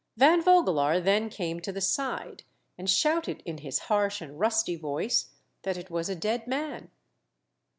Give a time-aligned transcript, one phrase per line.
[0.17, 2.41] Van Voeelaar then came to the side,
[2.75, 5.29] and shouted in his harsh and rusty voice
[5.61, 6.89] that it was a dead man.